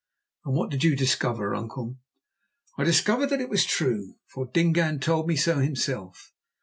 [0.45, 1.99] "And what did you discover, uncle?"
[2.75, 6.33] "I discovered that it was true, for Dingaan told me so himself.